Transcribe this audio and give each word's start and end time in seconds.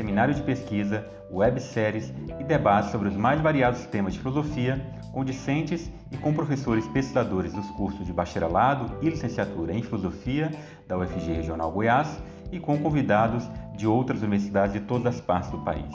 seminários 0.00 0.38
de 0.38 0.42
pesquisa, 0.42 1.06
webséries 1.30 2.10
e 2.38 2.42
debates 2.42 2.90
sobre 2.90 3.08
os 3.08 3.16
mais 3.16 3.38
variados 3.38 3.84
temas 3.84 4.14
de 4.14 4.18
filosofia 4.18 4.80
com 5.12 5.22
discentes 5.22 5.90
e 6.10 6.16
com 6.16 6.32
professores 6.32 6.86
pesquisadores 6.88 7.52
dos 7.52 7.68
cursos 7.72 8.06
de 8.06 8.12
bacharelado 8.12 8.96
e 9.02 9.10
licenciatura 9.10 9.74
em 9.74 9.82
filosofia 9.82 10.50
da 10.88 10.96
UFG 10.96 11.34
Regional 11.34 11.70
Goiás 11.70 12.18
e 12.50 12.58
com 12.58 12.78
convidados 12.78 13.46
de 13.76 13.86
outras 13.86 14.22
universidades 14.22 14.72
de 14.72 14.80
todas 14.80 15.16
as 15.16 15.20
partes 15.20 15.50
do 15.50 15.58
país. 15.58 15.94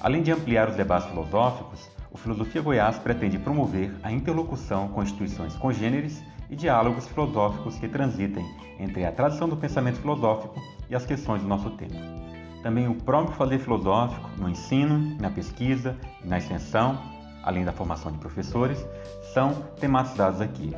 Além 0.00 0.22
de 0.22 0.32
ampliar 0.32 0.70
os 0.70 0.76
debates 0.76 1.10
filosóficos, 1.10 1.90
o 2.10 2.16
Filosofia 2.16 2.62
Goiás 2.62 2.98
pretende 2.98 3.38
promover 3.38 3.94
a 4.02 4.10
interlocução 4.10 4.88
com 4.88 5.02
instituições 5.02 5.54
congêneres 5.56 6.24
e 6.48 6.56
diálogos 6.56 7.06
filosóficos 7.06 7.78
que 7.78 7.86
transitem 7.86 8.44
entre 8.78 9.04
a 9.04 9.12
tradição 9.12 9.46
do 9.46 9.58
pensamento 9.58 10.00
filosófico 10.00 10.58
e 10.88 10.94
as 10.94 11.04
questões 11.04 11.42
do 11.42 11.48
nosso 11.48 11.68
tempo. 11.72 12.29
Também 12.62 12.88
o 12.88 12.94
próprio 12.94 13.34
fazer 13.36 13.58
filosófico 13.58 14.28
no 14.36 14.48
ensino, 14.48 15.16
na 15.18 15.30
pesquisa 15.30 15.96
e 16.22 16.28
na 16.28 16.38
extensão, 16.38 16.98
além 17.42 17.64
da 17.64 17.72
formação 17.72 18.12
de 18.12 18.18
professores, 18.18 18.86
são 19.32 19.54
tematizados 19.80 20.40
aqui. 20.40 20.74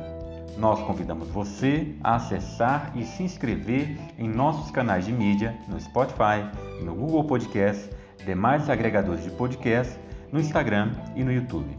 Nós 0.57 0.79
convidamos 0.83 1.27
você 1.29 1.95
a 2.03 2.15
acessar 2.15 2.91
e 2.95 3.03
se 3.03 3.23
inscrever 3.23 3.97
em 4.17 4.29
nossos 4.29 4.71
canais 4.71 5.05
de 5.05 5.11
mídia 5.11 5.57
no 5.67 5.79
Spotify, 5.79 6.45
no 6.83 6.93
Google 6.93 7.23
Podcast, 7.25 7.89
demais 8.23 8.69
agregadores 8.69 9.23
de 9.23 9.31
podcast, 9.31 9.99
no 10.31 10.39
Instagram 10.39 10.91
e 11.15 11.23
no 11.23 11.33
YouTube. 11.33 11.75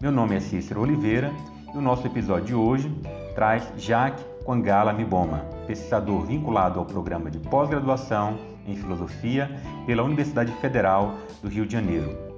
Meu 0.00 0.10
nome 0.10 0.36
é 0.36 0.40
Cícero 0.40 0.80
Oliveira 0.80 1.30
e 1.74 1.76
o 1.76 1.80
nosso 1.80 2.06
episódio 2.06 2.46
de 2.46 2.54
hoje 2.54 2.88
traz 3.34 3.70
Jacques 3.76 4.24
Quangala 4.44 4.92
Miboma, 4.92 5.44
pesquisador 5.66 6.22
vinculado 6.22 6.78
ao 6.78 6.86
programa 6.86 7.30
de 7.30 7.38
pós-graduação 7.38 8.51
em 8.66 8.76
filosofia 8.76 9.50
pela 9.86 10.02
Universidade 10.02 10.52
Federal 10.60 11.16
do 11.42 11.48
Rio 11.48 11.66
de 11.66 11.72
Janeiro. 11.72 12.32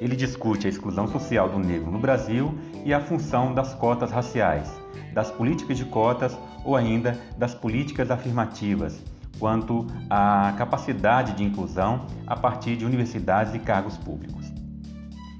Ele 0.00 0.14
discute 0.14 0.66
a 0.66 0.70
exclusão 0.70 1.08
social 1.08 1.48
do 1.48 1.58
negro 1.58 1.90
no 1.90 1.98
Brasil 1.98 2.54
e 2.84 2.92
a 2.92 3.00
função 3.00 3.54
das 3.54 3.74
cotas 3.74 4.10
raciais, 4.10 4.70
das 5.14 5.30
políticas 5.30 5.78
de 5.78 5.84
cotas 5.86 6.36
ou 6.64 6.76
ainda 6.76 7.18
das 7.38 7.54
políticas 7.54 8.10
afirmativas, 8.10 9.02
quanto 9.38 9.86
à 10.10 10.54
capacidade 10.56 11.32
de 11.32 11.44
inclusão 11.44 12.06
a 12.26 12.36
partir 12.36 12.76
de 12.76 12.84
universidades 12.84 13.54
e 13.54 13.58
cargos 13.58 13.96
públicos. 13.96 14.52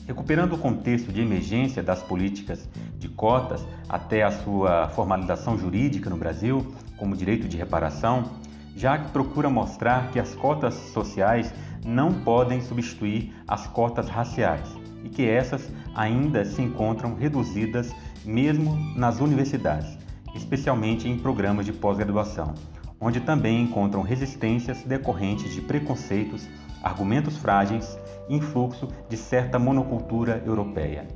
Recuperando 0.07 0.55
o 0.55 0.59
contexto 0.59 1.13
de 1.13 1.21
emergência 1.21 1.83
das 1.83 2.03
políticas 2.03 2.69
de 2.97 3.09
cotas 3.09 3.67
até 3.89 4.23
a 4.23 4.31
sua 4.31 4.89
formalização 4.91 5.59
jurídica 5.59 6.09
no 6.09 6.17
Brasil, 6.17 6.65
como 6.97 7.17
direito 7.17 7.49
de 7.49 7.57
reparação, 7.57 8.31
Jacques 8.77 9.11
procura 9.11 9.49
mostrar 9.49 10.11
que 10.11 10.21
as 10.21 10.35
cotas 10.35 10.75
sociais 10.75 11.53
não 11.83 12.13
podem 12.13 12.61
substituir 12.61 13.35
as 13.49 13.67
cotas 13.67 14.07
raciais 14.07 14.69
e 15.03 15.09
que 15.09 15.27
essas 15.27 15.73
ainda 15.95 16.45
se 16.45 16.61
encontram 16.61 17.15
reduzidas 17.15 17.91
mesmo 18.23 18.77
nas 18.95 19.19
universidades, 19.19 19.97
especialmente 20.35 21.09
em 21.09 21.19
programas 21.19 21.65
de 21.65 21.73
pós-graduação, 21.73 22.53
onde 23.01 23.21
também 23.21 23.63
encontram 23.63 24.03
resistências 24.03 24.83
decorrentes 24.83 25.55
de 25.55 25.63
preconceitos, 25.63 26.47
argumentos 26.83 27.39
frágeis 27.39 27.99
influxo 28.29 28.89
de 29.09 29.17
certa 29.17 29.59
monocultura 29.59 30.43
europeia. 30.45 31.09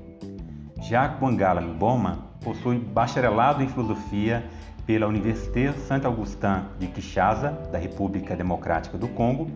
Jacques 0.80 1.20
Wangala 1.20 1.60
Mboma 1.60 2.30
possui 2.42 2.78
bacharelado 2.78 3.62
em 3.62 3.68
filosofia 3.68 4.48
pela 4.86 5.06
Université 5.06 5.72
Saint-Augustin 5.72 6.64
de 6.78 6.86
Kinshasa, 6.86 7.50
da 7.70 7.78
República 7.78 8.36
Democrática 8.36 8.98
do 8.98 9.08
Congo, 9.08 9.50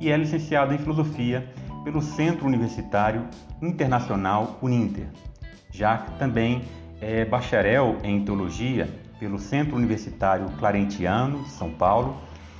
e 0.00 0.10
é 0.10 0.16
licenciado 0.16 0.72
em 0.72 0.78
filosofia 0.78 1.46
pelo 1.84 2.00
Centro 2.00 2.46
Universitário 2.46 3.26
Internacional 3.60 4.58
Uninter. 4.62 5.06
Jacques 5.70 6.14
também 6.18 6.62
é 7.00 7.24
bacharel 7.24 7.96
em 8.02 8.24
teologia 8.24 8.88
pelo 9.18 9.38
Centro 9.38 9.76
Universitário 9.76 10.46
Clarentiano, 10.58 11.44
São 11.46 11.70
Paulo, 11.70 12.16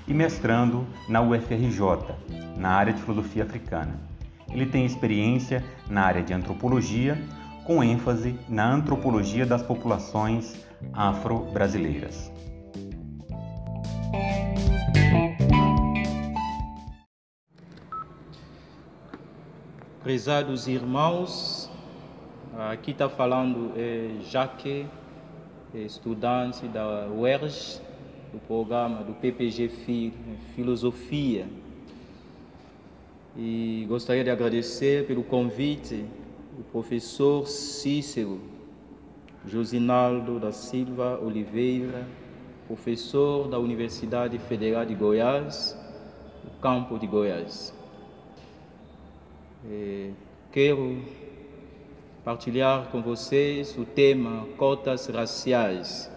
e 0.07 0.15
mestrando 0.15 0.87
na 1.09 1.21
UFRJ, 1.21 1.81
na 2.57 2.71
área 2.71 2.93
de 2.93 3.01
filosofia 3.01 3.45
africana. 3.45 3.95
Ele 4.51 4.67
tem 4.67 4.85
experiência 4.85 5.65
na 5.89 6.03
área 6.03 6.23
de 6.23 6.35
antropologia, 6.35 7.17
com 7.65 7.83
ênfase 7.83 8.39
na 8.49 8.73
antropologia 8.73 9.47
das 9.47 9.63
populações 9.63 10.55
afro-brasileiras. 10.93 12.31
Prezados 20.03 20.67
irmãos, 20.67 21.71
aqui 22.71 22.91
está 22.91 23.09
falando 23.09 23.73
é 23.77 24.11
Jaque, 24.31 24.87
estudante 25.75 26.67
da 26.67 27.07
UERJ, 27.09 27.81
do 28.33 28.39
programa 28.39 29.03
do 29.03 29.13
PPG 29.15 29.71
Filosofia 30.55 31.47
e 33.37 33.85
gostaria 33.89 34.25
de 34.25 34.31
agradecer 34.31 35.07
pelo 35.07 35.23
convite 35.23 36.05
o 36.59 36.63
professor 36.65 37.47
Cícero 37.47 38.41
Josinaldo 39.47 40.39
da 40.39 40.53
Silva 40.53 41.19
Oliveira, 41.23 42.07
professor 42.67 43.49
da 43.49 43.59
Universidade 43.59 44.39
Federal 44.39 44.85
de 44.85 44.95
Goiás, 44.95 45.79
no 46.45 46.51
campo 46.61 46.99
de 46.99 47.07
Goiás. 47.07 47.75
E 49.65 50.13
quero 50.53 51.03
partilhar 52.25 52.89
com 52.91 53.01
vocês 53.01 53.77
o 53.79 53.85
tema 53.85 54.47
cotas 54.57 55.07
raciais. 55.07 56.11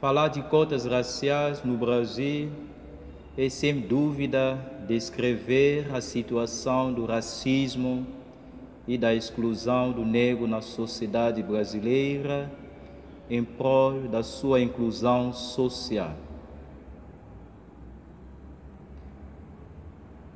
Falar 0.00 0.28
de 0.28 0.42
cotas 0.42 0.86
raciais 0.86 1.62
no 1.64 1.76
Brasil 1.76 2.50
é 3.38 3.48
sem 3.48 3.78
dúvida 3.78 4.58
descrever 4.88 5.94
a 5.94 6.00
situação 6.00 6.92
do 6.92 7.06
racismo 7.06 8.04
e 8.84 8.98
da 8.98 9.14
exclusão 9.14 9.92
do 9.92 10.04
negro 10.04 10.48
na 10.48 10.60
sociedade 10.60 11.40
brasileira 11.40 12.50
em 13.30 13.44
prol 13.44 14.08
da 14.08 14.24
sua 14.24 14.60
inclusão 14.60 15.32
social. 15.32 16.16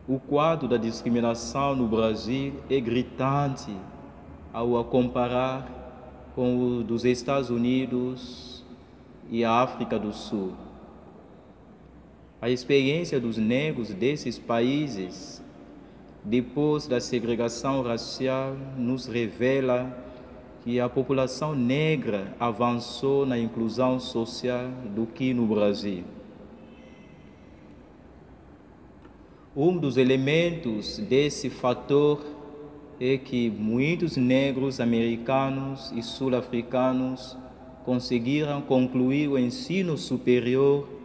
O 0.06 0.20
quadro 0.20 0.68
da 0.68 0.76
discriminação 0.76 1.74
no 1.74 1.88
Brasil 1.88 2.54
é 2.70 2.78
gritante 2.78 3.76
ao 4.52 4.78
a 4.78 4.84
comparar 4.84 5.66
com 6.36 6.56
o 6.56 6.84
dos 6.84 7.04
Estados 7.04 7.50
Unidos 7.50 8.64
e 9.28 9.44
a 9.44 9.60
África 9.60 9.98
do 9.98 10.12
Sul. 10.12 10.52
A 12.42 12.50
experiência 12.50 13.20
dos 13.20 13.38
negros 13.38 13.90
desses 13.90 14.36
países, 14.36 15.40
depois 16.24 16.88
da 16.88 17.00
segregação 17.00 17.82
racial, 17.82 18.56
nos 18.76 19.06
revela 19.06 19.96
que 20.64 20.80
a 20.80 20.88
população 20.88 21.54
negra 21.54 22.34
avançou 22.40 23.24
na 23.24 23.38
inclusão 23.38 24.00
social 24.00 24.68
do 24.92 25.06
que 25.06 25.32
no 25.32 25.46
Brasil. 25.46 26.02
Um 29.56 29.76
dos 29.76 29.96
elementos 29.96 30.98
desse 30.98 31.48
fator 31.48 32.26
é 32.98 33.18
que 33.18 33.50
muitos 33.50 34.16
negros 34.16 34.80
americanos 34.80 35.92
e 35.94 36.02
sul-africanos 36.02 37.36
conseguiram 37.84 38.60
concluir 38.62 39.28
o 39.28 39.38
ensino 39.38 39.96
superior 39.96 41.01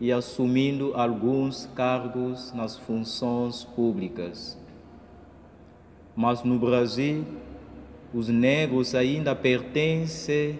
e 0.00 0.12
assumindo 0.12 0.92
alguns 0.94 1.66
cargos 1.74 2.52
nas 2.52 2.76
funções 2.76 3.64
públicas. 3.64 4.58
Mas 6.14 6.42
no 6.42 6.58
Brasil, 6.58 7.24
os 8.12 8.28
negros 8.28 8.94
ainda 8.94 9.34
pertencem 9.34 10.58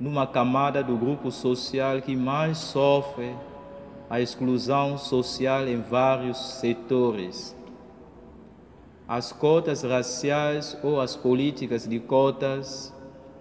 numa 0.00 0.26
camada 0.26 0.82
do 0.82 0.96
grupo 0.96 1.30
social 1.30 2.00
que 2.00 2.16
mais 2.16 2.58
sofre 2.58 3.34
a 4.10 4.20
exclusão 4.20 4.98
social 4.98 5.66
em 5.66 5.80
vários 5.80 6.36
setores. 6.36 7.56
As 9.06 9.32
cotas 9.32 9.82
raciais 9.82 10.76
ou 10.82 11.00
as 11.00 11.16
políticas 11.16 11.88
de 11.88 11.98
cotas, 11.98 12.92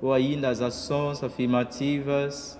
ou 0.01 0.13
ainda 0.13 0.49
as 0.49 0.61
ações 0.61 1.23
afirmativas, 1.23 2.59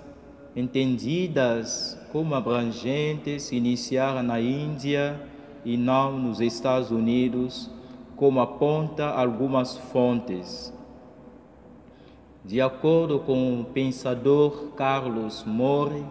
entendidas 0.54 1.98
como 2.12 2.34
abrangentes, 2.34 3.52
iniciaram 3.52 4.22
na 4.22 4.40
Índia 4.40 5.18
e 5.64 5.76
não 5.76 6.18
nos 6.18 6.40
Estados 6.40 6.90
Unidos, 6.90 7.70
como 8.16 8.40
aponta 8.40 9.06
algumas 9.06 9.76
fontes. 9.76 10.72
De 12.44 12.60
acordo 12.60 13.20
com 13.20 13.60
o 13.60 13.64
pensador 13.64 14.72
Carlos 14.76 15.44
More, 15.46 16.04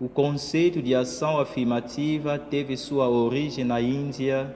o 0.00 0.08
conceito 0.08 0.80
de 0.80 0.94
ação 0.94 1.38
afirmativa 1.38 2.38
teve 2.38 2.76
sua 2.76 3.08
origem 3.08 3.64
na 3.64 3.80
Índia 3.80 4.54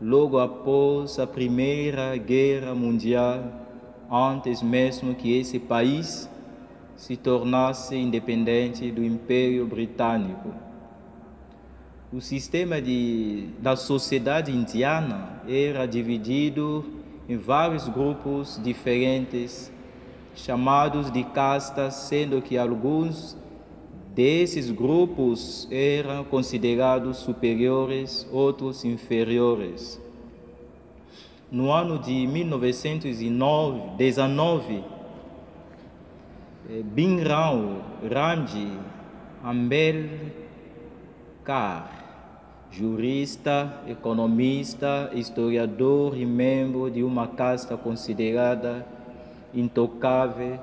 logo 0.00 0.38
após 0.38 1.18
a 1.18 1.26
Primeira 1.26 2.16
Guerra 2.16 2.74
Mundial, 2.74 3.42
antes 4.10 4.62
mesmo 4.62 5.14
que 5.14 5.38
esse 5.38 5.58
país 5.58 6.28
se 7.00 7.16
tornasse 7.16 7.96
independente 7.96 8.90
do 8.90 9.02
Império 9.02 9.66
Britânico. 9.66 10.52
O 12.12 12.20
sistema 12.20 12.78
de, 12.78 13.46
da 13.58 13.74
sociedade 13.74 14.52
indiana 14.52 15.40
era 15.48 15.86
dividido 15.86 16.84
em 17.26 17.38
vários 17.38 17.88
grupos 17.88 18.60
diferentes, 18.62 19.72
chamados 20.36 21.10
de 21.10 21.24
castas, 21.24 21.94
sendo 21.94 22.42
que 22.42 22.58
alguns 22.58 23.34
desses 24.14 24.70
grupos 24.70 25.66
eram 25.70 26.22
considerados 26.22 27.16
superiores, 27.16 28.28
outros 28.30 28.84
inferiores. 28.84 29.98
No 31.50 31.72
ano 31.72 31.98
de 31.98 32.26
1919, 32.26 33.80
Binrao 36.84 37.82
Ramji 38.08 38.78
Ambedkar, 39.42 40.30
jurista, 42.70 43.82
economista, 43.88 45.10
historiador 45.12 46.16
e 46.16 46.24
membro 46.24 46.88
de 46.88 47.02
uma 47.02 47.26
casta 47.26 47.76
considerada 47.76 48.86
intocável, 49.52 50.60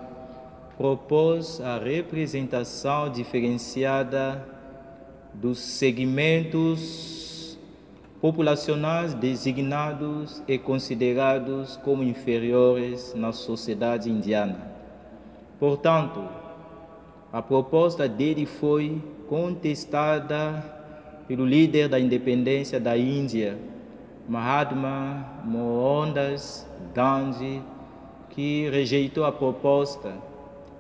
propôs 0.78 1.60
a 1.60 1.78
representação 1.78 3.12
diferenciada 3.12 4.48
dos 5.34 5.60
segmentos 5.60 7.58
populacionais 8.22 9.14
designados 9.14 10.42
e 10.48 10.58
considerados 10.58 11.76
como 11.84 12.02
inferiores 12.02 13.14
na 13.14 13.34
sociedade 13.34 14.10
indiana. 14.10 14.77
Portanto, 15.60 16.24
a 17.34 17.42
proposta 17.42 18.08
dele 18.08 18.46
foi 18.46 19.02
contestada 19.28 20.64
pelo 21.28 21.46
líder 21.46 21.90
da 21.90 22.00
independência 22.00 22.80
da 22.80 22.98
Índia, 22.98 23.58
Mahatma 24.30 25.26
Mohandas 25.44 26.68
Gandhi, 26.94 27.62
que 28.30 28.70
rejeitou 28.70 29.26
a 29.26 29.32
proposta, 29.32 30.14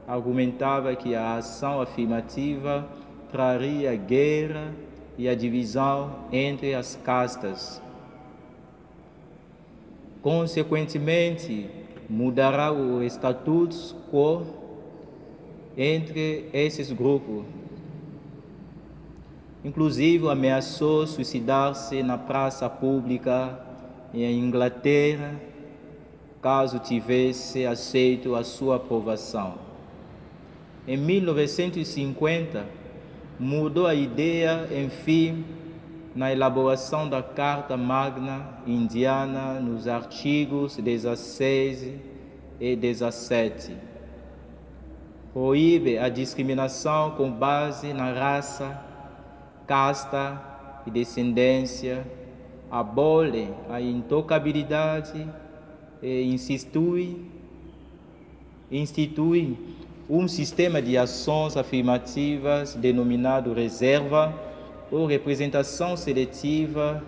argumentava 0.07 0.95
que 0.95 1.15
a 1.15 1.37
ação 1.37 1.81
afirmativa 1.81 2.87
traria 3.31 3.95
guerra 3.95 4.73
e 5.17 5.27
a 5.27 5.33
divisão 5.33 6.11
entre 6.31 6.75
as 6.75 6.95
castas. 7.03 7.81
Consequentemente, 10.21 11.69
mudará 12.09 12.71
o 12.71 13.03
status 13.03 13.95
quo 14.11 14.66
entre 15.77 16.49
esses 16.51 16.91
grupos. 16.91 17.45
Inclusive, 19.63 20.27
ameaçou 20.27 21.05
suicidar-se 21.05 22.01
na 22.01 22.17
praça 22.17 22.67
pública 22.67 23.59
em 24.13 24.39
Inglaterra, 24.39 25.35
caso 26.41 26.79
tivesse 26.79 27.65
aceito 27.65 28.33
a 28.33 28.43
sua 28.43 28.77
aprovação. 28.77 29.55
Em 30.87 30.97
1950, 30.97 32.65
mudou 33.39 33.85
a 33.85 33.93
ideia, 33.93 34.67
enfim, 34.83 35.45
na 36.15 36.31
elaboração 36.31 37.07
da 37.07 37.21
Carta 37.21 37.77
Magna 37.77 38.61
Indiana 38.65 39.59
nos 39.59 39.87
artigos 39.87 40.77
16 40.77 41.93
e 42.59 42.75
17 42.75 43.86
proíbe 45.37 45.99
a 45.99 46.09
discriminação 46.09 47.11
com 47.11 47.29
base 47.29 47.93
na 47.93 48.11
raça, 48.11 48.75
casta 49.67 50.41
e 50.83 50.89
descendência, 50.89 52.03
abole 52.71 53.47
a 53.69 53.79
intocabilidade 53.79 55.27
e 56.01 56.23
institui, 56.23 57.23
institui 58.71 59.55
um 60.09 60.27
sistema 60.27 60.81
de 60.81 60.97
ações 60.97 61.55
afirmativas 61.55 62.73
denominado 62.73 63.53
reserva 63.53 64.33
ou 64.91 65.05
representação 65.05 65.95
seletiva 65.95 67.03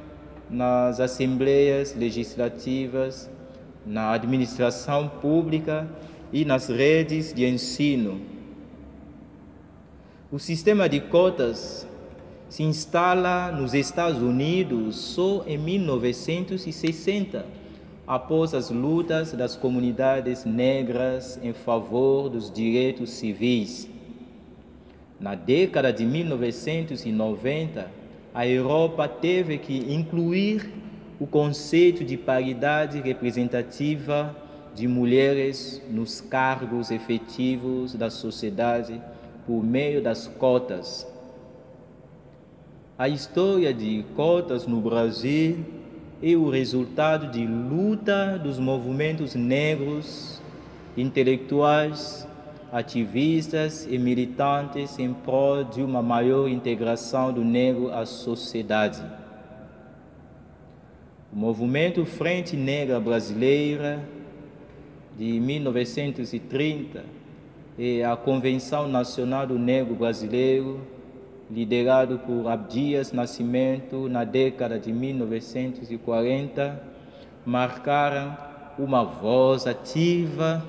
nas 0.48 1.00
assembleias 1.00 1.96
legislativas, 1.96 3.28
na 3.84 4.12
administração 4.12 5.10
pública 5.20 5.88
e 6.31 6.46
nas 6.46 6.68
redes 6.68 7.34
de 7.34 7.46
ensino. 7.46 8.22
O 10.31 10.38
sistema 10.38 10.88
de 10.88 11.00
cotas 11.00 11.88
se 12.50 12.64
instala 12.64 13.52
nos 13.52 13.74
Estados 13.74 14.22
Unidos 14.22 14.96
só 14.96 15.44
em 15.46 15.58
1960, 15.58 17.46
após 18.08 18.54
as 18.54 18.72
lutas 18.72 19.34
das 19.34 19.56
comunidades 19.56 20.46
negras 20.46 21.40
em 21.44 21.54
favor 21.54 22.30
dos 22.30 22.52
direitos 22.52 23.12
civis. 23.12 23.88
Na 25.20 25.36
década 25.36 25.92
de 25.92 26.06
1990, 26.06 27.92
a 28.34 28.48
Europa 28.48 29.08
teve 29.08 29.58
que 29.58 29.94
incluir 29.94 30.72
o 31.20 31.27
conceito 31.27 32.03
de 32.03 32.18
paridade 32.18 33.01
representativa 33.01 34.36
de 34.76 34.88
mulheres 34.88 35.82
nos 35.90 36.22
cargos 36.22 36.92
efetivos 36.92 37.94
da 37.94 38.10
sociedade 38.10 39.02
por 39.46 39.64
meio 39.64 40.02
das 40.02 40.28
cotas. 40.28 41.08
A 42.98 43.08
história 43.08 43.74
de 43.74 44.06
cotas 44.16 44.68
no 44.68 44.82
Brasil 44.82 45.66
é 46.22 46.36
o 46.36 46.50
resultado 46.50 47.32
de 47.32 47.46
luta 47.46 48.38
dos 48.38 48.60
movimentos 48.60 49.36
negros, 49.36 50.42
intelectuais, 50.98 52.28
ativistas 52.72 53.88
e 53.90 53.98
militantes 53.98 55.00
em 55.00 55.14
prol 55.14 55.64
de 55.64 55.82
uma 55.82 56.02
maior 56.02 56.48
integração 56.48 57.34
do 57.34 57.44
negro 57.44 57.92
à 57.92 58.06
sociedade. 58.06 59.02
O 61.32 61.36
movimento 61.36 62.06
Frente 62.06 62.56
Negra 62.56 63.00
Brasileira 63.00 64.00
de 65.20 65.38
1930 65.38 67.04
e 67.78 68.02
a 68.02 68.16
Convenção 68.16 68.88
Nacional 68.88 69.46
do 69.46 69.60
Negro 69.60 69.94
Brasileiro, 69.94 70.80
liderado 71.52 72.20
por 72.20 72.48
Abdias 72.48 73.12
Nascimento 73.12 74.08
na 74.08 74.24
década 74.24 74.80
de 74.80 74.94
1940, 74.94 76.82
marcaram 77.46 78.38
uma 78.78 79.04
voz 79.04 79.68
ativa 79.68 80.66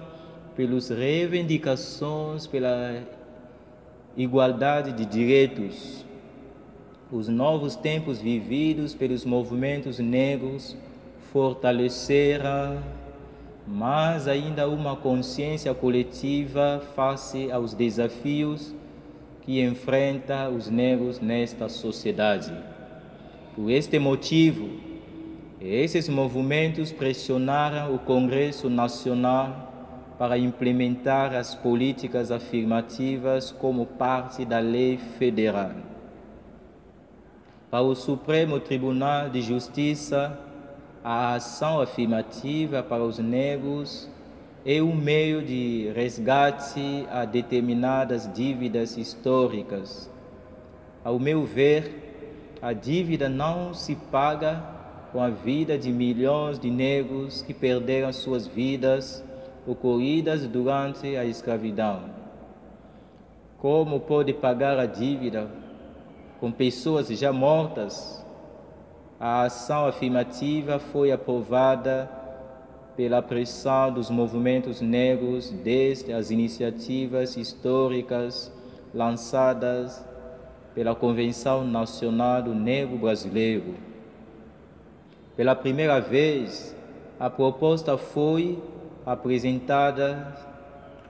pelas 0.57 0.88
reivindicações 0.88 2.49
pela 2.49 3.04
igualdade 4.16 4.90
de 4.90 5.07
direitos. 5.07 6.04
Os 7.12 7.28
novos 7.28 7.76
tempos 7.76 8.21
vividos 8.21 8.95
pelos 8.95 9.25
movimentos 9.25 10.00
negros 10.00 10.76
fortaleceram 11.33 12.83
mas 13.72 14.26
ainda 14.26 14.68
uma 14.68 14.96
consciência 14.96 15.72
coletiva 15.72 16.82
face 16.96 17.52
aos 17.52 17.72
desafios 17.72 18.74
que 19.42 19.62
enfrenta 19.62 20.48
os 20.48 20.68
negros 20.68 21.20
nesta 21.20 21.68
sociedade. 21.68 22.52
Por 23.54 23.70
este 23.70 23.96
motivo, 23.96 24.68
esses 25.60 26.08
movimentos 26.08 26.90
pressionaram 26.90 27.94
o 27.94 27.98
Congresso 28.00 28.68
Nacional 28.68 29.68
para 30.18 30.36
implementar 30.36 31.32
as 31.32 31.54
políticas 31.54 32.32
afirmativas 32.32 33.52
como 33.52 33.86
parte 33.86 34.44
da 34.44 34.58
lei 34.58 34.98
federal. 34.98 35.70
para 37.70 37.82
o 37.82 37.94
Supremo 37.94 38.58
Tribunal 38.58 39.30
de 39.30 39.40
Justiça, 39.40 40.36
a 41.02 41.35
ação 41.35 41.80
afirmativa 41.80 42.83
para 42.83 43.02
os 43.02 43.19
negros 43.19 44.09
é 44.64 44.83
um 44.83 44.95
meio 44.95 45.42
de 45.42 45.90
resgate 45.95 47.07
a 47.11 47.25
determinadas 47.25 48.30
dívidas 48.33 48.99
históricas. 48.99 50.11
Ao 51.02 51.19
meu 51.19 51.45
ver, 51.45 52.59
a 52.61 52.75
dívida 52.75 53.28
não 53.28 53.73
se 53.73 53.95
paga 53.95 54.62
com 55.12 55.23
a 55.23 55.30
vida 55.30 55.78
de 55.78 55.90
milhões 55.90 56.59
de 56.59 56.71
negros 56.71 57.40
que 57.40 57.54
perderam 57.54 58.12
suas 58.12 58.47
vidas 58.47 59.25
ocorridas 59.66 60.47
durante 60.47 61.16
a 61.16 61.25
escravidão. 61.25 62.11
Como 63.59 64.00
pode 64.00 64.35
pagar 64.35 64.78
a 64.78 64.87
dívida 64.87 65.49
com 66.38 66.52
pessoas 66.52 67.09
já 67.09 67.33
mortas? 67.33 68.19
A 69.20 69.42
ação 69.42 69.84
afirmativa 69.84 70.78
foi 70.78 71.12
aprovada 71.12 72.10
pela 72.96 73.20
pressão 73.20 73.92
dos 73.92 74.08
movimentos 74.08 74.80
negros 74.80 75.50
desde 75.50 76.10
as 76.10 76.30
iniciativas 76.30 77.36
históricas 77.36 78.50
lançadas 78.94 80.02
pela 80.74 80.94
Convenção 80.94 81.66
Nacional 81.66 82.42
do 82.42 82.54
Negro 82.54 82.96
Brasileiro. 82.96 83.74
Pela 85.36 85.54
primeira 85.54 86.00
vez, 86.00 86.74
a 87.18 87.28
proposta 87.28 87.98
foi 87.98 88.58
apresentada 89.04 90.34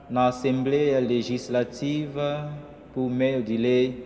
na 0.09 0.27
Assembleia 0.27 0.99
Legislativa 0.99 2.51
por 2.93 3.09
meio 3.09 3.41
de 3.41 3.55
lei 3.55 4.05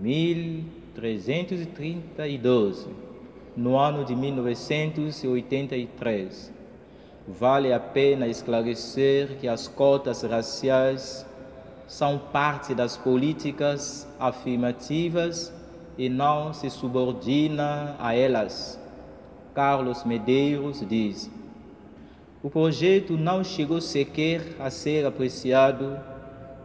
1332, 0.00 2.88
no 3.58 3.76
ano 3.76 4.04
de 4.04 4.14
1983. 4.14 6.52
Vale 7.26 7.72
a 7.72 7.80
pena 7.80 8.28
esclarecer 8.28 9.38
que 9.40 9.48
as 9.48 9.66
cotas 9.66 10.22
raciais 10.22 11.26
são 11.88 12.18
parte 12.18 12.72
das 12.72 12.96
políticas 12.96 14.06
afirmativas 14.20 15.52
e 15.98 16.08
não 16.08 16.54
se 16.54 16.70
subordina 16.70 17.96
a 17.98 18.14
elas. 18.14 18.78
Carlos 19.52 20.04
Medeiros 20.04 20.84
diz: 20.88 21.28
o 22.40 22.48
projeto 22.48 23.14
não 23.14 23.42
chegou 23.42 23.80
sequer 23.80 24.54
a 24.60 24.70
ser 24.70 25.04
apreciado, 25.04 25.98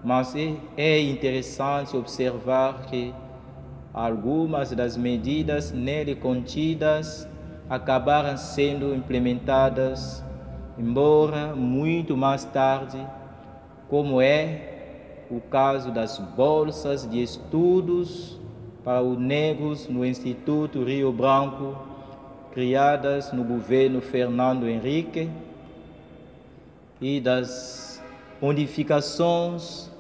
mas 0.04 0.36
é, 0.78 1.00
interessante 1.00 1.98
observar 1.98 2.86
que 2.86 3.12
algumas 3.94 4.72
das 4.72 4.98
medidas 4.98 5.72
nele 5.72 6.16
contidas 6.16 7.28
acabaram 7.70 8.36
sendo 8.38 8.96
implementadas, 8.96 10.24
embora 10.78 11.56
muito 11.56 12.18
mais 12.18 12.44
tarde, 12.44 12.98
como 13.88 14.20
é 14.20 15.26
o 15.30 15.40
caso 15.40 15.92
das 15.92 16.18
bolsas 16.18 17.08
de 17.10 17.22
estudos 17.22 18.40
para 18.84 19.02
os 19.02 19.18
negros 19.18 19.88
no 19.88 20.04
Instituto 20.04 20.84
Rio 20.84 21.12
Branco, 21.12 21.78
criadas 22.52 23.32
no 23.32 23.44
governo 23.44 24.02
Fernando 24.02 24.68
Henrique 24.68 25.30
e 27.00 27.20
das 27.20 28.04
modificações 28.42 29.93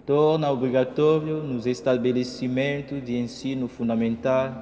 Torna 0.08 0.50
obrigatório 0.50 1.42
nos 1.42 1.66
estabelecimentos 1.66 3.04
de 3.04 3.18
ensino 3.18 3.68
fundamental 3.68 4.54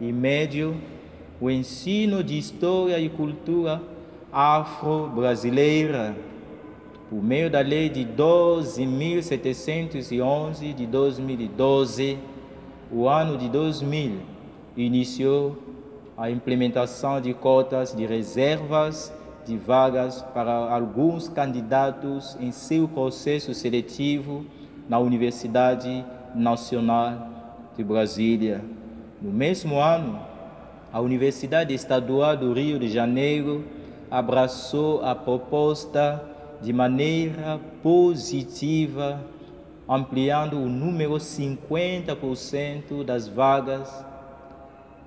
e 0.00 0.12
médio 0.12 0.76
o 1.40 1.48
ensino 1.48 2.24
de 2.24 2.36
história 2.36 2.98
e 2.98 3.08
cultura 3.08 3.80
afro-brasileira, 4.32 6.16
por 7.08 7.22
meio 7.22 7.48
da 7.48 7.60
Lei 7.60 7.88
de 7.88 8.04
12.711 8.04 10.74
de 10.74 10.84
2012, 10.84 12.18
o 12.90 13.08
ano 13.08 13.38
de 13.38 13.48
2000 13.48 14.16
iniciou 14.76 15.56
a 16.16 16.28
implementação 16.28 17.20
de 17.20 17.32
cotas 17.32 17.94
de 17.94 18.04
reservas 18.04 19.14
de 19.46 19.56
vagas 19.56 20.22
para 20.34 20.52
alguns 20.52 21.28
candidatos 21.28 22.36
em 22.40 22.50
seu 22.50 22.88
processo 22.88 23.54
seletivo 23.54 24.44
na 24.88 24.98
Universidade 24.98 26.04
Nacional 26.34 27.28
de 27.76 27.84
Brasília. 27.84 28.64
No 29.20 29.30
mesmo 29.30 29.78
ano, 29.80 30.18
a 30.92 31.00
Universidade 31.00 31.74
Estadual 31.74 32.36
do 32.36 32.52
Rio 32.52 32.78
de 32.78 32.88
Janeiro 32.88 33.64
abraçou 34.10 35.04
a 35.04 35.14
proposta 35.14 36.24
de 36.62 36.72
maneira 36.72 37.60
positiva, 37.82 39.20
ampliando 39.88 40.56
o 40.56 40.68
número 40.68 41.14
50% 41.14 43.04
das 43.04 43.28
vagas 43.28 44.04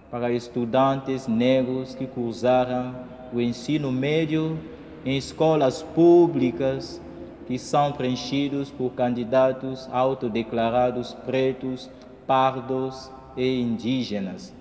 para 0.10 0.32
estudantes 0.32 1.28
negros 1.28 1.96
que 1.96 2.06
cursaram 2.06 2.96
o 3.34 3.42
ensino 3.42 3.92
médio 3.92 4.60
em 5.06 5.18
escolas 5.18 5.82
públicas 5.82 7.02
que 7.48 7.58
são 7.58 7.92
preenchidos 7.92 8.70
por 8.72 8.92
candidatos 8.92 9.88
autodeclarados 9.92 11.14
pretos, 11.26 11.90
pardos 12.26 13.12
e 13.36 13.62
indígenas. 13.62 14.54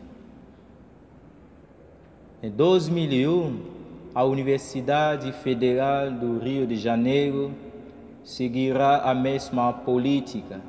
Em 2.42 2.50
2001, 2.50 3.60
a 4.14 4.24
Universidade 4.24 5.30
Federal 5.32 6.10
do 6.10 6.38
Rio 6.38 6.66
de 6.66 6.76
Janeiro 6.76 7.52
seguirá 8.24 9.02
a 9.02 9.14
mesma 9.14 9.72
política. 9.72 10.60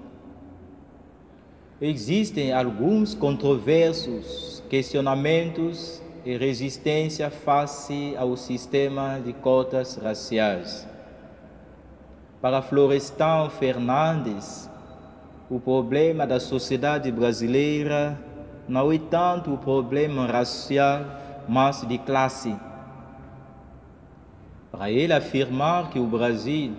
Existem 1.82 2.54
alguns 2.54 3.16
controversos 3.16 4.62
questionamentos 4.70 6.02
e 6.24 6.38
resistência 6.38 7.32
face 7.32 8.16
ao 8.18 8.38
sistema 8.38 9.20
de 9.20 9.34
cotas 9.34 9.96
raciais. 9.96 10.91
Para 12.42 12.64
Florestan 12.64 13.50
Fernandes, 13.50 14.68
o 15.48 15.60
problema 15.60 16.26
da 16.26 16.40
sociedade 16.40 17.12
brasileira 17.12 18.20
não 18.68 18.92
é 18.92 18.98
tanto 18.98 19.54
o 19.54 19.60
problema 19.60 20.26
racial, 20.26 21.06
mas 21.48 21.86
de 21.88 22.00
classe. 22.00 22.56
Para 24.72 24.90
ele 24.90 25.14
afirmar 25.14 25.92
que 25.92 26.00
o 26.00 26.08
Brasil 26.08 26.74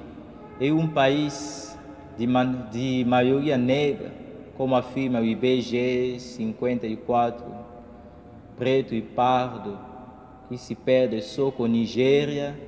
é 0.61 0.73
um 0.73 0.89
país 0.89 1.79
de, 2.19 2.27
de 2.73 3.05
maioria 3.05 3.57
negra, 3.57 4.13
como 4.57 4.75
afirma 4.75 5.21
o 5.21 5.25
IBGE 5.25 6.19
54, 6.19 7.45
preto 8.57 8.97
e 8.97 9.01
pardo, 9.01 9.79
que 10.49 10.59
se 10.59 10.75
perde 10.75 11.23
só 11.23 11.53
com 11.53 11.67
Nigéria, 11.67 12.59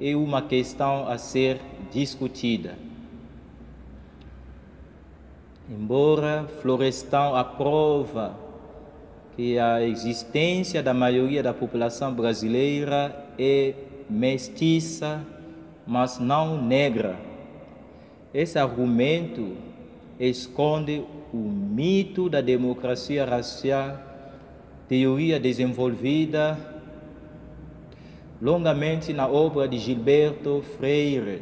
é 0.00 0.14
uma 0.16 0.42
questão 0.42 1.08
a 1.08 1.18
ser 1.18 1.60
discutida. 1.92 2.76
Embora 5.70 6.46
Florestan 6.60 7.36
aprova 7.38 8.36
que 9.34 9.58
a 9.58 9.82
existência 9.82 10.82
da 10.82 10.92
maioria 10.92 11.42
da 11.42 11.54
população 11.54 12.12
brasileira 12.12 13.24
é 13.38 13.74
mestiça, 14.08 15.24
mas 15.86 16.18
não 16.18 16.62
negra. 16.62 17.16
Esse 18.32 18.58
argumento 18.58 19.56
esconde 20.20 21.02
o 21.32 21.36
mito 21.36 22.28
da 22.28 22.40
democracia 22.40 23.24
racial 23.24 23.98
teoria 24.86 25.40
desenvolvida 25.40 26.73
longamente 28.44 29.14
na 29.14 29.26
obra 29.26 29.66
de 29.66 29.78
Gilberto 29.78 30.62
Freire, 30.76 31.40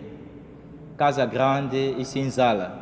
Casa 0.97 1.27
Grande 1.27 1.97
e 1.99 2.05
Senzala. 2.05 2.81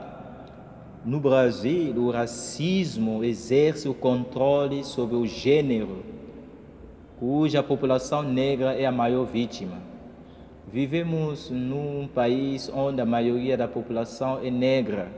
No 1.03 1.19
Brasil, 1.19 1.95
o 1.97 2.11
racismo 2.11 3.25
exerce 3.25 3.89
o 3.89 3.95
controle 3.95 4.85
sobre 4.85 5.17
o 5.17 5.27
gênero, 5.27 6.05
cuja 7.19 7.63
população 7.63 8.23
negra 8.23 8.75
é 8.75 8.85
a 8.85 8.93
maior 8.93 9.25
vítima. 9.25 9.79
Vivemos 10.71 11.49
num 11.49 12.07
país 12.07 12.71
onde 12.75 13.01
a 13.01 13.07
maioria 13.07 13.57
da 13.57 13.67
população 13.67 14.39
é 14.45 14.51
negra, 14.51 15.09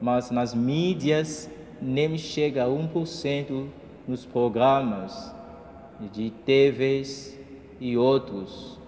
mas 0.00 0.30
nas 0.30 0.54
mídias 0.54 1.50
nem 1.82 2.16
chega 2.16 2.62
a 2.62 2.68
1% 2.68 3.66
nos 4.06 4.24
programas 4.24 5.34
de 6.12 6.30
TVs 6.30 7.35
e 7.80 7.96
outros. 7.96 8.78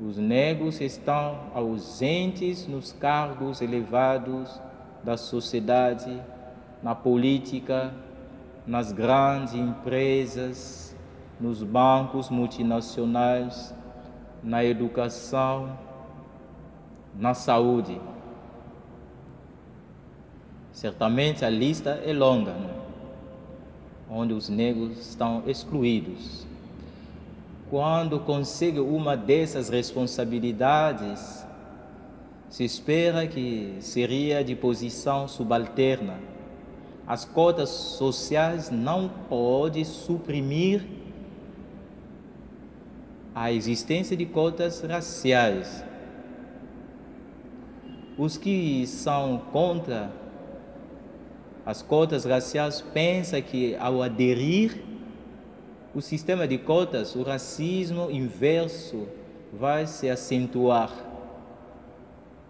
Os 0.00 0.16
negros 0.16 0.80
estão 0.80 1.38
ausentes 1.54 2.66
nos 2.66 2.92
cargos 2.92 3.60
elevados 3.60 4.60
da 5.04 5.16
sociedade, 5.16 6.20
na 6.82 6.94
política, 6.94 7.92
nas 8.66 8.92
grandes 8.92 9.54
empresas, 9.54 10.96
nos 11.38 11.62
bancos 11.62 12.30
multinacionais, 12.30 13.74
na 14.42 14.64
educação, 14.64 15.78
na 17.14 17.34
saúde. 17.34 18.00
Certamente 20.72 21.44
a 21.44 21.50
lista 21.50 22.00
é 22.04 22.12
longa, 22.12 22.52
né? 22.52 22.74
onde 24.08 24.32
os 24.32 24.48
negros 24.48 24.98
estão 24.98 25.42
excluídos. 25.46 26.46
Quando 27.70 28.18
consegue 28.18 28.80
uma 28.80 29.16
dessas 29.16 29.68
responsabilidades, 29.68 31.46
se 32.48 32.64
espera 32.64 33.28
que 33.28 33.76
seria 33.78 34.42
de 34.42 34.56
posição 34.56 35.28
subalterna. 35.28 36.18
As 37.06 37.24
cotas 37.24 37.68
sociais 37.68 38.70
não 38.70 39.08
podem 39.28 39.84
suprimir 39.84 40.84
a 43.32 43.52
existência 43.52 44.16
de 44.16 44.26
cotas 44.26 44.80
raciais. 44.80 45.84
Os 48.18 48.36
que 48.36 48.84
são 48.88 49.38
contra 49.52 50.10
as 51.64 51.82
cotas 51.82 52.24
raciais 52.24 52.80
pensam 52.80 53.40
que 53.40 53.76
ao 53.76 54.02
aderir 54.02 54.89
o 55.94 56.00
sistema 56.00 56.46
de 56.46 56.56
cotas, 56.58 57.16
o 57.16 57.22
racismo 57.22 58.10
inverso 58.10 59.08
vai 59.52 59.86
se 59.86 60.08
acentuar. 60.08 60.92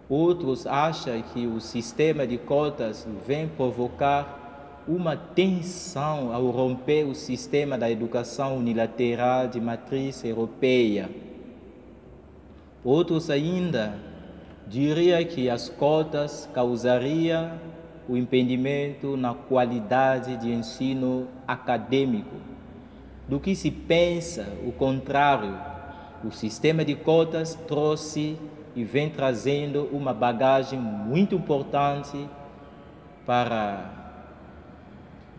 Outros 0.07 0.67
acham 0.67 1.21
que 1.33 1.47
o 1.47 1.59
sistema 1.59 2.27
de 2.27 2.37
cotas 2.37 3.07
vem 3.25 3.47
provocar 3.47 4.83
uma 4.87 5.15
tensão 5.15 6.33
ao 6.33 6.49
romper 6.49 7.05
o 7.05 7.15
sistema 7.15 7.77
da 7.77 7.89
educação 7.89 8.57
unilateral 8.57 9.47
de 9.47 9.59
matriz 9.59 10.23
europeia. 10.23 11.09
Outros 12.83 13.29
ainda 13.29 13.95
diriam 14.67 15.23
que 15.23 15.49
as 15.49 15.69
cotas 15.69 16.49
causariam 16.53 17.51
o 18.07 18.17
impedimento 18.17 19.15
na 19.15 19.33
qualidade 19.33 20.35
de 20.37 20.51
ensino 20.51 21.27
acadêmico. 21.47 22.50
Do 23.27 23.39
que 23.39 23.55
se 23.55 23.71
pensa 23.71 24.47
o 24.65 24.71
contrário, 24.71 25.57
o 26.23 26.31
sistema 26.31 26.83
de 26.83 26.95
cotas 26.95 27.55
trouxe 27.67 28.37
e 28.75 28.83
vem 28.83 29.09
trazendo 29.09 29.89
uma 29.91 30.13
bagagem 30.13 30.79
muito 30.79 31.35
importante 31.35 32.27
para, 33.25 33.91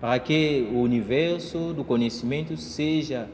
para 0.01 0.19
que 0.19 0.69
o 0.73 0.79
universo 0.79 1.73
do 1.73 1.85
conhecimento 1.85 2.57
seja 2.57 3.29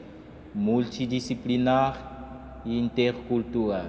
multidisciplinar 0.53 2.61
e 2.65 2.77
intercultural. 2.77 3.87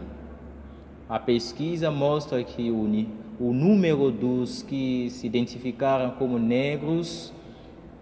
A 1.09 1.19
pesquisa 1.19 1.91
mostra 1.91 2.43
que 2.45 2.71
o, 2.71 3.53
número 3.53 4.11
dos 4.11 4.63
que 4.63 5.11
se 5.11 5.27
identificaram 5.27 6.13
como 6.13 6.39
negros 6.39 7.33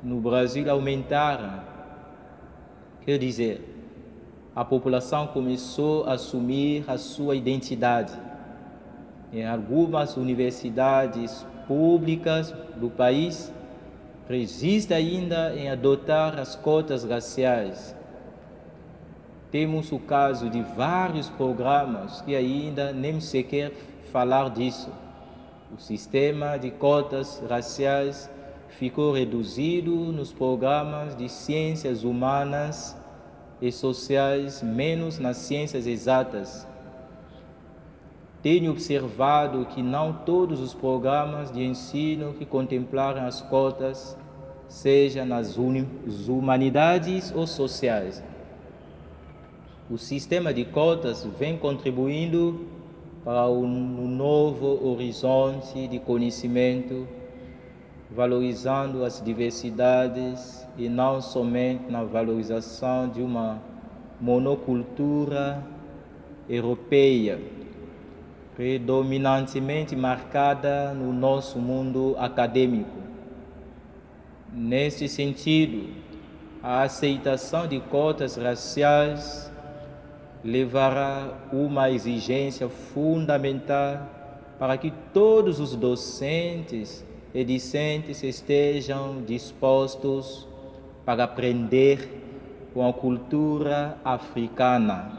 no 0.02 0.20
Brasil 0.20 0.70
aumentaram. 0.70 1.77
Quer 3.08 3.16
dizer, 3.16 3.62
a 4.54 4.62
população 4.62 5.28
começou 5.28 6.04
a 6.04 6.12
assumir 6.12 6.84
a 6.86 6.98
sua 6.98 7.34
identidade. 7.34 8.12
Em 9.32 9.46
algumas 9.46 10.18
universidades 10.18 11.46
públicas 11.66 12.54
do 12.76 12.90
país, 12.90 13.50
resiste 14.28 14.92
ainda 14.92 15.56
em 15.56 15.70
adotar 15.70 16.38
as 16.38 16.54
cotas 16.54 17.02
raciais. 17.02 17.96
Temos 19.50 19.90
o 19.90 19.98
caso 19.98 20.50
de 20.50 20.60
vários 20.60 21.30
programas 21.30 22.20
que 22.20 22.36
ainda 22.36 22.92
nem 22.92 23.22
sequer 23.22 23.72
falar 24.12 24.50
disso. 24.50 24.92
O 25.74 25.80
sistema 25.80 26.58
de 26.58 26.70
cotas 26.70 27.42
raciais 27.48 28.28
ficou 28.68 29.12
reduzido 29.12 29.94
nos 30.12 30.32
programas 30.32 31.16
de 31.16 31.28
ciências 31.28 32.04
humanas 32.04 32.96
e 33.60 33.72
sociais, 33.72 34.62
menos 34.62 35.18
nas 35.18 35.38
ciências 35.38 35.86
exatas. 35.86 36.66
Tenho 38.40 38.70
observado 38.70 39.66
que 39.66 39.82
não 39.82 40.12
todos 40.12 40.60
os 40.60 40.72
programas 40.72 41.50
de 41.50 41.64
ensino 41.64 42.34
que 42.34 42.46
contemplaram 42.46 43.26
as 43.26 43.40
cotas, 43.42 44.16
seja 44.68 45.24
nas 45.24 45.56
humanidades 45.56 47.32
ou 47.34 47.46
sociais. 47.46 48.22
O 49.90 49.96
sistema 49.96 50.52
de 50.52 50.64
cotas 50.66 51.26
vem 51.38 51.56
contribuindo 51.56 52.66
para 53.24 53.48
um 53.48 54.06
novo 54.06 54.88
horizonte 54.88 55.88
de 55.88 55.98
conhecimento, 55.98 57.08
valorizando 58.10 59.04
as 59.04 59.22
diversidades 59.22 60.66
e 60.76 60.88
não 60.88 61.20
somente 61.20 61.90
na 61.90 62.02
valorização 62.02 63.08
de 63.08 63.20
uma 63.20 63.60
monocultura 64.20 65.62
europeia, 66.48 67.38
predominantemente 68.56 69.94
marcada 69.94 70.92
no 70.94 71.12
nosso 71.12 71.58
mundo 71.58 72.16
acadêmico. 72.18 72.98
Neste 74.52 75.08
sentido, 75.08 75.94
a 76.62 76.82
aceitação 76.82 77.68
de 77.68 77.78
cotas 77.78 78.36
raciais 78.36 79.52
levará 80.42 81.28
uma 81.52 81.90
exigência 81.90 82.68
fundamental 82.68 84.06
para 84.58 84.76
que 84.76 84.92
todos 85.12 85.60
os 85.60 85.76
docentes 85.76 87.04
e 87.34 87.44
discentes 87.44 88.22
estejam 88.22 89.22
dispostos 89.22 90.46
para 91.04 91.24
aprender 91.24 92.08
com 92.72 92.86
a 92.86 92.92
cultura 92.92 93.96
africana. 94.04 95.18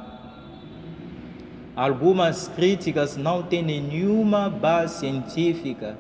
Algumas 1.76 2.48
críticas 2.48 3.16
não 3.16 3.44
têm 3.44 3.64
nenhuma 3.64 4.50
base 4.50 5.00
científica 5.00 5.98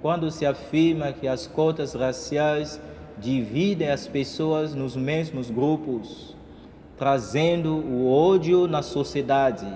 quando 0.00 0.30
se 0.30 0.46
afirma 0.46 1.12
que 1.12 1.28
as 1.28 1.46
cotas 1.46 1.94
raciais 1.94 2.80
dividem 3.18 3.90
as 3.90 4.06
pessoas 4.06 4.74
nos 4.74 4.96
mesmos 4.96 5.50
grupos, 5.50 6.34
trazendo 6.96 7.76
o 7.76 8.10
ódio 8.10 8.66
na 8.66 8.82
sociedade. 8.82 9.66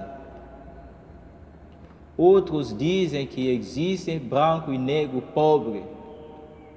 Outros 2.16 2.76
dizem 2.76 3.26
que 3.26 3.48
existe 3.48 4.18
branco 4.18 4.72
e 4.72 4.78
negro 4.78 5.20
pobre. 5.20 5.82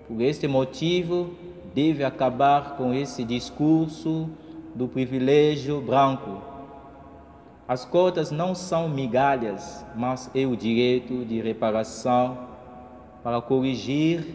Por 0.07 0.21
este 0.21 0.47
motivo, 0.47 1.31
deve 1.75 2.03
acabar 2.03 2.75
com 2.75 2.91
esse 2.93 3.23
discurso 3.23 4.29
do 4.73 4.87
privilégio 4.87 5.79
branco. 5.79 6.41
As 7.67 7.85
cotas 7.85 8.31
não 8.31 8.55
são 8.55 8.89
migalhas, 8.89 9.85
mas 9.95 10.31
é 10.33 10.45
o 10.45 10.55
direito 10.55 11.23
de 11.25 11.39
reparação 11.39 12.37
para 13.23 13.41
corrigir 13.41 14.25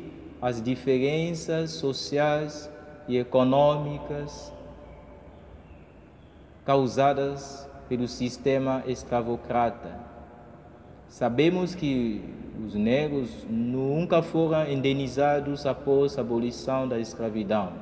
as 0.40 0.62
diferenças 0.62 1.70
sociais 1.72 2.70
e 3.08 3.16
econômicas 3.16 4.52
causadas 6.64 7.68
pelo 7.88 8.06
sistema 8.06 8.84
escravocrata. 8.86 10.11
Sabemos 11.12 11.74
que 11.74 12.24
os 12.66 12.74
negros 12.74 13.28
nunca 13.46 14.22
foram 14.22 14.66
indenizados 14.66 15.66
após 15.66 16.16
a 16.16 16.22
abolição 16.22 16.88
da 16.88 16.98
escravidão. 16.98 17.74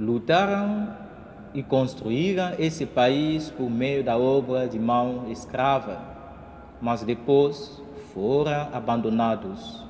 Lutaram 0.00 0.88
e 1.52 1.62
construíram 1.62 2.54
esse 2.58 2.86
país 2.86 3.50
por 3.50 3.68
meio 3.68 4.02
da 4.02 4.16
obra 4.16 4.66
de 4.66 4.78
mão 4.78 5.30
escrava, 5.30 6.00
mas 6.80 7.02
depois 7.02 7.82
foram 8.14 8.70
abandonados. 8.72 9.84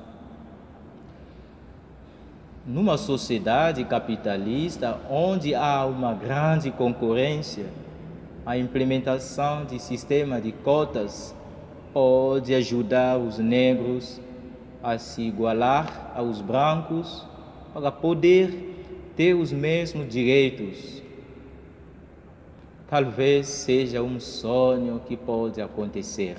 Numa 2.67 2.97
sociedade 2.97 3.85
capitalista 3.85 4.99
onde 5.09 5.55
há 5.55 5.85
uma 5.85 6.13
grande 6.13 6.71
concorrência, 6.71 7.67
a 8.45 8.55
implementação 8.55 9.65
de 9.65 9.79
sistema 9.79 10.39
de 10.39 10.51
cotas 10.51 11.35
pode 11.91 12.53
ajudar 12.53 13.17
os 13.17 13.39
negros 13.39 14.21
a 14.83 14.99
se 14.99 15.23
igualar 15.23 16.11
aos 16.15 16.41
brancos 16.41 17.25
para 17.73 17.91
poder 17.91 18.85
ter 19.15 19.33
os 19.33 19.51
mesmos 19.51 20.07
direitos. 20.07 21.01
Talvez 22.87 23.47
seja 23.47 24.03
um 24.03 24.19
sonho 24.19 25.01
que 25.07 25.17
pode 25.17 25.59
acontecer. 25.59 26.37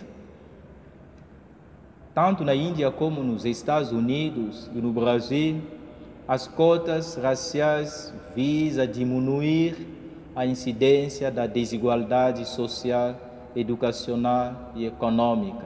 Tanto 2.14 2.45
na 2.45 2.55
Índia 2.55 2.90
como 2.92 3.23
nos 3.25 3.45
Estados 3.45 3.90
Unidos 3.90 4.71
e 4.73 4.79
no 4.79 4.92
Brasil, 4.92 5.61
as 6.29 6.47
cotas 6.47 7.16
raciais 7.16 8.14
visam 8.35 8.87
diminuir 8.87 9.96
a 10.37 10.44
incidência 10.44 11.31
da 11.31 11.46
desigualdade 11.46 12.46
social, 12.46 13.16
educacional 13.57 14.70
e 14.75 14.85
econômica. 14.85 15.64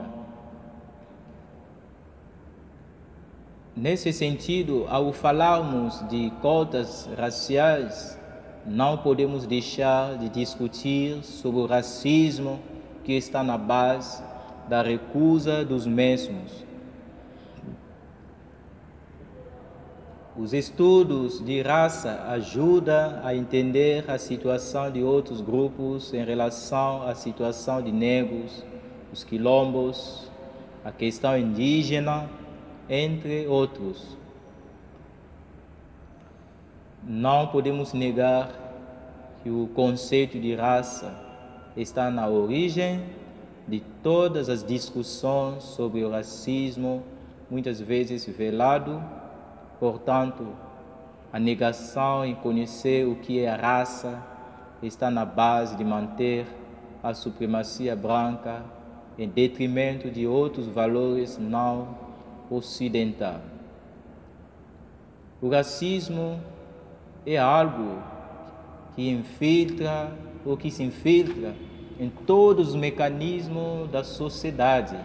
Nesse 3.75 4.13
sentido, 4.13 4.85
ao 4.89 5.11
falarmos 5.11 6.07
de 6.07 6.31
cotas 6.41 7.09
raciais, 7.17 8.17
não 8.65 8.97
podemos 8.97 9.45
deixar 9.45 10.17
de 10.17 10.29
discutir 10.29 11.21
sobre 11.21 11.59
o 11.59 11.65
racismo 11.65 12.57
que 13.03 13.11
está 13.11 13.43
na 13.43 13.57
base 13.57 14.23
da 14.69 14.81
recusa 14.81 15.65
dos 15.65 15.85
mesmos. 15.85 16.70
Os 20.37 20.53
estudos 20.53 21.43
de 21.43 21.61
raça 21.61 22.23
ajudam 22.29 23.19
a 23.21 23.35
entender 23.35 24.09
a 24.09 24.17
situação 24.17 24.89
de 24.89 25.03
outros 25.03 25.41
grupos 25.41 26.13
em 26.13 26.23
relação 26.23 27.05
à 27.05 27.13
situação 27.13 27.81
de 27.81 27.91
negros, 27.91 28.63
os 29.11 29.25
quilombos, 29.25 30.31
a 30.85 30.91
questão 30.91 31.37
indígena 31.37 32.29
entre 32.89 33.45
outros. 33.45 34.17
Não 37.03 37.47
podemos 37.47 37.91
negar 37.91 38.51
que 39.43 39.49
o 39.49 39.67
conceito 39.75 40.39
de 40.39 40.55
raça 40.55 41.13
está 41.75 42.09
na 42.09 42.29
origem 42.29 43.03
de 43.67 43.81
todas 44.01 44.47
as 44.47 44.63
discussões 44.63 45.61
sobre 45.63 46.05
o 46.05 46.09
racismo, 46.09 47.03
muitas 47.49 47.81
vezes 47.81 48.25
velado. 48.25 49.03
Portanto, 49.81 50.45
a 51.33 51.39
negação 51.39 52.23
em 52.23 52.35
conhecer 52.35 53.07
o 53.07 53.15
que 53.15 53.39
é 53.39 53.49
raça 53.49 54.21
está 54.83 55.09
na 55.09 55.25
base 55.25 55.75
de 55.75 55.83
manter 55.83 56.45
a 57.01 57.15
supremacia 57.15 57.95
branca 57.95 58.63
em 59.17 59.27
detrimento 59.27 60.11
de 60.11 60.27
outros 60.27 60.67
valores 60.67 61.39
não 61.39 61.97
ocidental. 62.47 63.41
O 65.41 65.49
racismo 65.49 66.39
é 67.25 67.39
algo 67.39 68.03
que 68.95 69.09
infiltra 69.09 70.11
ou 70.45 70.55
que 70.55 70.69
se 70.69 70.83
infiltra 70.83 71.55
em 71.99 72.07
todos 72.07 72.69
os 72.69 72.75
mecanismos 72.75 73.89
da 73.89 74.03
sociedade. 74.03 74.95